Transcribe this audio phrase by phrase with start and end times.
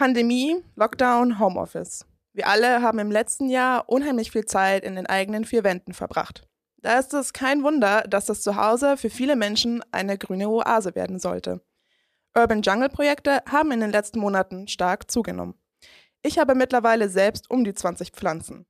[0.00, 2.06] Pandemie, Lockdown, Homeoffice.
[2.32, 6.48] Wir alle haben im letzten Jahr unheimlich viel Zeit in den eigenen vier Wänden verbracht.
[6.78, 11.18] Da ist es kein Wunder, dass das Zuhause für viele Menschen eine grüne Oase werden
[11.18, 11.60] sollte.
[12.34, 15.52] Urban Jungle Projekte haben in den letzten Monaten stark zugenommen.
[16.22, 18.64] Ich habe mittlerweile selbst um die 20 Pflanzen.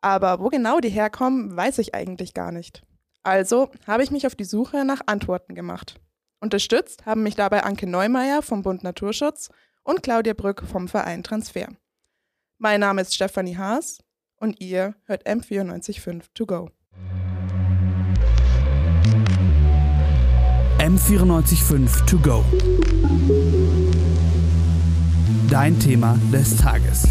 [0.00, 2.84] Aber wo genau die herkommen, weiß ich eigentlich gar nicht.
[3.24, 5.98] Also habe ich mich auf die Suche nach Antworten gemacht.
[6.38, 9.50] Unterstützt haben mich dabei Anke Neumeier vom Bund Naturschutz
[9.84, 11.68] und Claudia Brück vom Verein Transfer.
[12.58, 13.98] Mein Name ist Stefanie Haas
[14.36, 16.70] und ihr hört M945 To Go.
[20.78, 22.44] M945 To Go.
[25.48, 27.06] Dein Thema des Tages.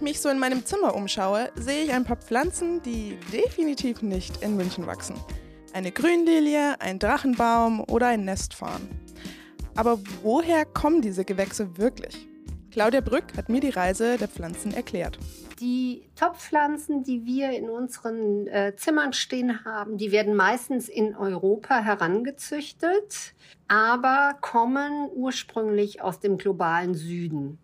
[0.00, 4.42] Ich mich so in meinem Zimmer umschaue, sehe ich ein paar Pflanzen, die definitiv nicht
[4.42, 5.14] in München wachsen.
[5.74, 8.88] Eine Grünlilie, ein Drachenbaum oder ein Nestfarn.
[9.74, 12.26] Aber woher kommen diese Gewächse wirklich?
[12.70, 15.18] Claudia Brück hat mir die Reise der Pflanzen erklärt.
[15.60, 21.80] Die Topfpflanzen, die wir in unseren äh, Zimmern stehen haben, die werden meistens in Europa
[21.80, 23.34] herangezüchtet,
[23.68, 27.58] aber kommen ursprünglich aus dem globalen Süden.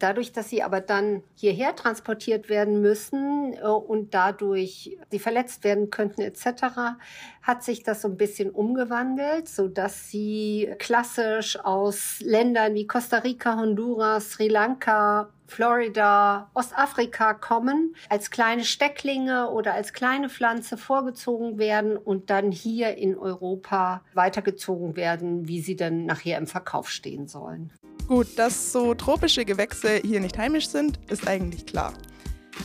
[0.00, 5.90] Dadurch, dass sie aber dann hierher transportiert werden müssen äh, und dadurch sie verletzt werden
[5.90, 6.96] könnten etc.,
[7.42, 13.18] hat sich das so ein bisschen umgewandelt, so dass sie klassisch aus Ländern wie Costa
[13.18, 21.58] Rica, Honduras, Sri Lanka, Florida, Ostafrika kommen, als kleine Stecklinge oder als kleine Pflanze vorgezogen
[21.58, 27.28] werden und dann hier in Europa weitergezogen werden, wie sie dann nachher im Verkauf stehen
[27.28, 27.72] sollen.
[28.06, 31.94] Gut, dass so tropische Gewächse hier nicht heimisch sind, ist eigentlich klar.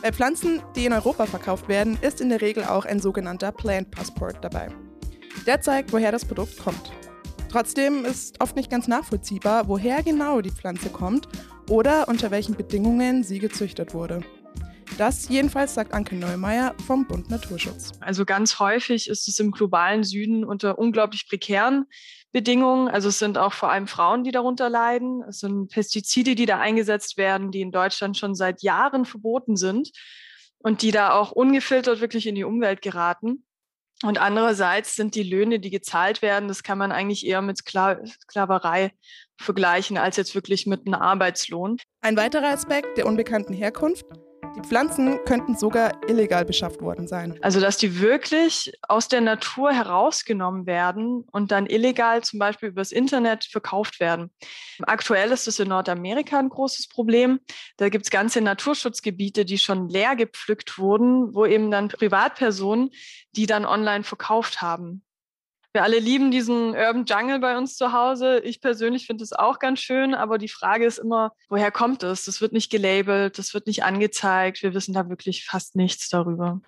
[0.00, 3.90] Bei Pflanzen, die in Europa verkauft werden, ist in der Regel auch ein sogenannter Plant
[3.90, 4.68] Passport dabei.
[5.46, 6.90] Der zeigt, woher das Produkt kommt.
[7.50, 11.28] Trotzdem ist oft nicht ganz nachvollziehbar, woher genau die Pflanze kommt
[11.68, 14.20] oder unter welchen Bedingungen sie gezüchtet wurde.
[14.98, 17.92] Das jedenfalls sagt Anke Neumeier vom Bund Naturschutz.
[18.00, 21.84] Also ganz häufig ist es im globalen Süden unter unglaublich prekären
[22.36, 22.88] Bedingungen.
[22.88, 25.22] Also es sind auch vor allem Frauen, die darunter leiden.
[25.26, 29.90] Es sind Pestizide, die da eingesetzt werden, die in Deutschland schon seit Jahren verboten sind
[30.58, 33.46] und die da auch ungefiltert wirklich in die Umwelt geraten.
[34.02, 38.92] Und andererseits sind die Löhne, die gezahlt werden, das kann man eigentlich eher mit Sklaverei
[39.38, 41.78] vergleichen als jetzt wirklich mit einem Arbeitslohn.
[42.02, 44.04] Ein weiterer Aspekt der unbekannten Herkunft
[44.56, 47.38] die Pflanzen könnten sogar illegal beschafft worden sein.
[47.42, 52.90] Also, dass die wirklich aus der Natur herausgenommen werden und dann illegal zum Beispiel übers
[52.90, 54.30] Internet verkauft werden.
[54.82, 57.40] Aktuell ist es in Nordamerika ein großes Problem.
[57.76, 62.90] Da gibt es ganze Naturschutzgebiete, die schon leer gepflückt wurden, wo eben dann Privatpersonen
[63.36, 65.02] die dann online verkauft haben.
[65.76, 68.38] Wir alle lieben diesen Urban Jungle bei uns zu Hause.
[68.38, 72.24] Ich persönlich finde es auch ganz schön, aber die Frage ist immer, woher kommt es?
[72.24, 74.62] Das wird nicht gelabelt, das wird nicht angezeigt.
[74.62, 76.62] Wir wissen da wirklich fast nichts darüber.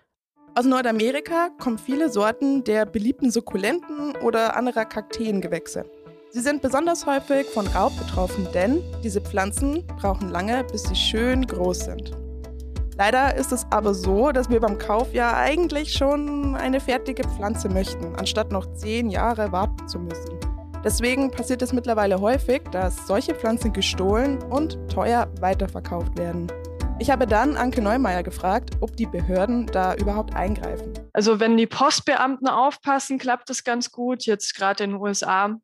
[0.54, 5.86] Aus Nordamerika kommen viele Sorten der beliebten Sukkulenten oder anderer Kakteengewächse.
[6.28, 11.46] Sie sind besonders häufig von Raub betroffen, denn diese Pflanzen brauchen lange, bis sie schön
[11.46, 12.27] groß sind.
[12.98, 17.68] Leider ist es aber so, dass wir beim Kauf ja eigentlich schon eine fertige Pflanze
[17.68, 20.36] möchten, anstatt noch zehn Jahre warten zu müssen.
[20.82, 26.48] Deswegen passiert es mittlerweile häufig, dass solche Pflanzen gestohlen und teuer weiterverkauft werden.
[26.98, 30.92] Ich habe dann Anke Neumeier gefragt, ob die Behörden da überhaupt eingreifen.
[31.12, 34.26] Also wenn die Postbeamten aufpassen, klappt das ganz gut.
[34.26, 35.56] Jetzt gerade in den USA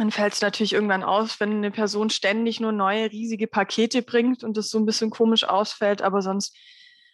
[0.00, 4.42] dann fällt es natürlich irgendwann aus, wenn eine Person ständig nur neue riesige Pakete bringt
[4.42, 6.56] und das so ein bisschen komisch ausfällt, aber sonst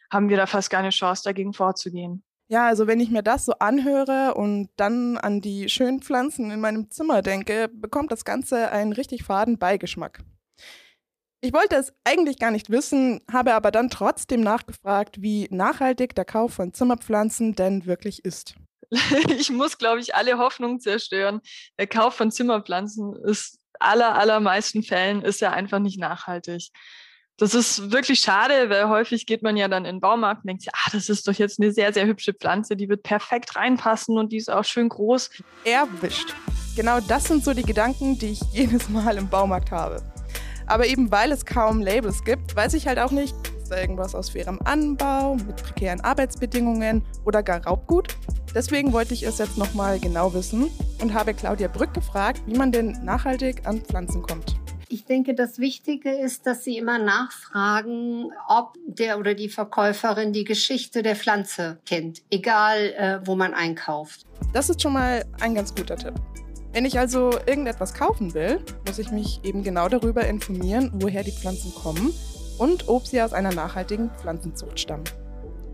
[0.08, 2.22] haben wir da fast keine Chance, dagegen vorzugehen.
[2.48, 6.60] Ja, also wenn ich mir das so anhöre und dann an die schönen Pflanzen in
[6.60, 10.20] meinem Zimmer denke, bekommt das Ganze einen richtig faden Beigeschmack.
[11.40, 16.24] Ich wollte es eigentlich gar nicht wissen, habe aber dann trotzdem nachgefragt, wie nachhaltig der
[16.24, 18.54] Kauf von Zimmerpflanzen denn wirklich ist.
[19.38, 21.40] ich muss, glaube ich, alle Hoffnungen zerstören.
[21.78, 26.70] Der Kauf von Zimmerpflanzen ist aller, allermeisten Fällen ist ja einfach nicht nachhaltig.
[27.38, 30.62] Das ist wirklich schade, weil häufig geht man ja dann in den Baumarkt und denkt
[30.62, 34.16] sich, ah, das ist doch jetzt eine sehr, sehr hübsche Pflanze, die wird perfekt reinpassen
[34.16, 35.30] und die ist auch schön groß.
[35.64, 36.34] Erwischt.
[36.76, 40.02] Genau das sind so die Gedanken, die ich jedes Mal im Baumarkt habe.
[40.66, 44.14] Aber eben weil es kaum Labels gibt, weiß ich halt auch nicht, ist da irgendwas
[44.14, 48.16] aus fairem Anbau, mit prekären Arbeitsbedingungen oder gar Raubgut?
[48.56, 50.70] Deswegen wollte ich es jetzt nochmal genau wissen
[51.02, 54.56] und habe Claudia Brück gefragt, wie man denn nachhaltig an Pflanzen kommt.
[54.88, 60.44] Ich denke, das Wichtige ist, dass Sie immer nachfragen, ob der oder die Verkäuferin die
[60.44, 64.24] Geschichte der Pflanze kennt, egal äh, wo man einkauft.
[64.54, 66.14] Das ist schon mal ein ganz guter Tipp.
[66.72, 71.32] Wenn ich also irgendetwas kaufen will, muss ich mich eben genau darüber informieren, woher die
[71.32, 72.14] Pflanzen kommen
[72.56, 75.04] und ob sie aus einer nachhaltigen Pflanzenzucht stammen.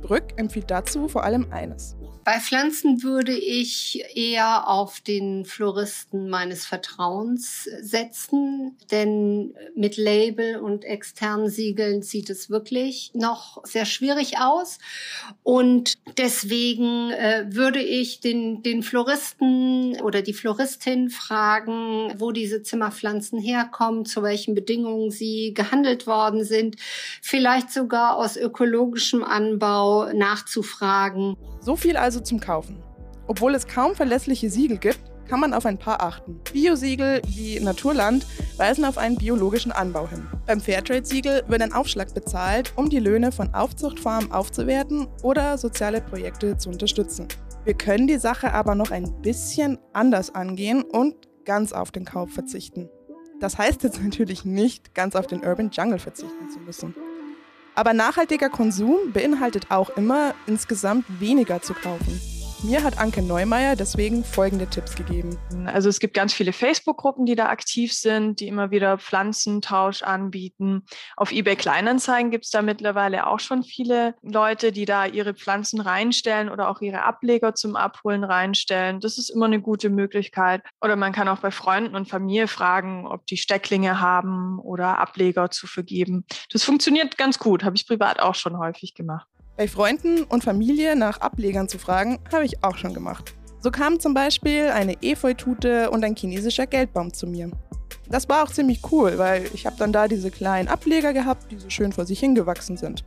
[0.00, 1.94] Brück empfiehlt dazu vor allem eines.
[2.24, 10.84] Bei Pflanzen würde ich eher auf den Floristen meines Vertrauens setzen, denn mit Label und
[10.84, 14.78] externen Siegeln sieht es wirklich noch sehr schwierig aus.
[15.42, 23.40] Und deswegen äh, würde ich den, den Floristen oder die Floristin fragen, wo diese Zimmerpflanzen
[23.40, 26.76] herkommen, zu welchen Bedingungen sie gehandelt worden sind,
[27.20, 31.36] vielleicht sogar aus ökologischem Anbau nachzufragen.
[31.62, 32.82] So viel also zum Kaufen.
[33.28, 36.40] Obwohl es kaum verlässliche Siegel gibt, kann man auf ein paar achten.
[36.52, 38.26] Biosiegel wie Naturland
[38.56, 40.26] weisen auf einen biologischen Anbau hin.
[40.44, 46.56] Beim Fairtrade-Siegel wird ein Aufschlag bezahlt, um die Löhne von Aufzuchtfarmen aufzuwerten oder soziale Projekte
[46.56, 47.28] zu unterstützen.
[47.64, 52.32] Wir können die Sache aber noch ein bisschen anders angehen und ganz auf den Kauf
[52.32, 52.90] verzichten.
[53.40, 56.94] Das heißt jetzt natürlich nicht, ganz auf den Urban Jungle verzichten zu müssen.
[57.74, 62.20] Aber nachhaltiger Konsum beinhaltet auch immer, insgesamt weniger zu kaufen.
[62.64, 65.36] Mir hat Anke Neumeier deswegen folgende Tipps gegeben.
[65.66, 70.84] Also es gibt ganz viele Facebook-Gruppen, die da aktiv sind, die immer wieder Pflanzentausch anbieten.
[71.16, 75.80] Auf eBay Kleinanzeigen gibt es da mittlerweile auch schon viele Leute, die da ihre Pflanzen
[75.80, 79.00] reinstellen oder auch ihre Ableger zum Abholen reinstellen.
[79.00, 80.62] Das ist immer eine gute Möglichkeit.
[80.80, 85.50] Oder man kann auch bei Freunden und Familie fragen, ob die Stecklinge haben oder Ableger
[85.50, 86.24] zu vergeben.
[86.52, 89.26] Das funktioniert ganz gut, habe ich privat auch schon häufig gemacht.
[89.56, 93.34] Bei Freunden und Familie nach Ablegern zu fragen, habe ich auch schon gemacht.
[93.60, 97.50] So kamen zum Beispiel eine Efeutute und ein chinesischer Geldbaum zu mir.
[98.08, 101.58] Das war auch ziemlich cool, weil ich habe dann da diese kleinen Ableger gehabt, die
[101.58, 103.04] so schön vor sich hingewachsen sind.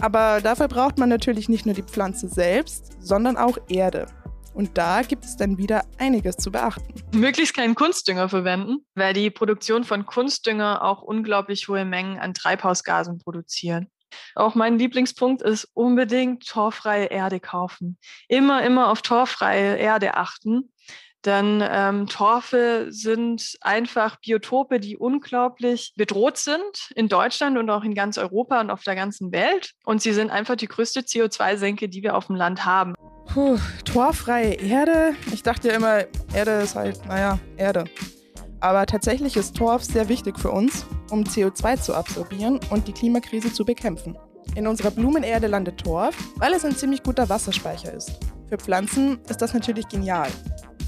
[0.00, 4.06] Aber dafür braucht man natürlich nicht nur die Pflanze selbst, sondern auch Erde.
[4.52, 6.94] Und da gibt es dann wieder einiges zu beachten.
[7.12, 13.18] Möglichst keinen Kunstdünger verwenden, weil die Produktion von Kunstdünger auch unglaublich hohe Mengen an Treibhausgasen
[13.18, 13.88] produzieren.
[14.34, 17.98] Auch mein Lieblingspunkt ist unbedingt torfreie Erde kaufen.
[18.28, 20.70] Immer, immer auf torfreie Erde achten.
[21.24, 27.94] Denn ähm, Torfe sind einfach Biotope, die unglaublich bedroht sind in Deutschland und auch in
[27.94, 29.72] ganz Europa und auf der ganzen Welt.
[29.84, 32.94] Und sie sind einfach die größte CO2-Senke, die wir auf dem Land haben.
[33.26, 35.14] Puh, torfreie Erde?
[35.32, 37.84] Ich dachte ja immer, Erde ist halt, naja, Erde.
[38.60, 43.52] Aber tatsächlich ist Torf sehr wichtig für uns, um CO2 zu absorbieren und die Klimakrise
[43.52, 44.16] zu bekämpfen.
[44.54, 48.18] In unserer Blumenerde landet Torf, weil es ein ziemlich guter Wasserspeicher ist.
[48.48, 50.28] Für Pflanzen ist das natürlich genial.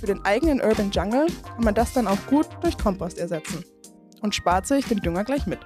[0.01, 3.65] Für den eigenen Urban Jungle kann man das dann auch gut durch Kompost ersetzen
[4.21, 5.61] und spart sich den Dünger gleich mit.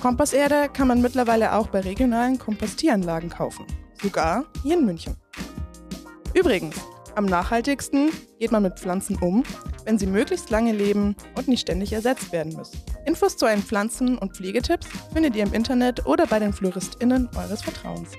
[0.00, 3.66] Komposterde kann man mittlerweile auch bei regionalen Kompostieranlagen kaufen,
[4.00, 5.16] sogar hier in München.
[6.34, 6.76] Übrigens,
[7.14, 9.42] am nachhaltigsten geht man mit Pflanzen um,
[9.84, 12.78] wenn sie möglichst lange leben und nicht ständig ersetzt werden müssen.
[13.04, 17.62] Infos zu einen Pflanzen- und Pflegetipps findet ihr im Internet oder bei den FloristInnen eures
[17.62, 18.10] Vertrauens.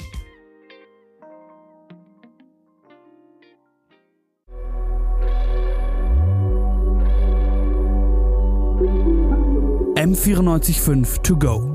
[9.95, 11.74] M945 to go.